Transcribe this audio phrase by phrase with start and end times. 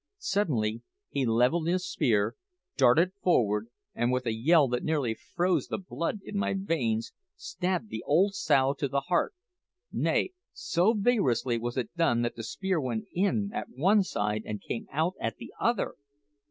[0.17, 0.81] Suddenly
[1.11, 2.33] he levelled his spear,
[2.75, 7.89] darted forward, and with a yell that nearly froze the blood in my veins, stabbed
[7.91, 9.35] the old sow to the heart.
[9.91, 14.59] Nay, so vigorously was it done that the spear went in at one side and
[14.59, 15.93] came out at the other!